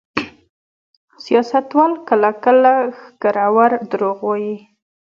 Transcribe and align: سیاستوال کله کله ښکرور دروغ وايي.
سیاستوال 1.23 1.91
کله 2.07 2.31
کله 2.43 2.73
ښکرور 3.01 3.71
دروغ 3.91 4.17
وايي. 4.27 4.55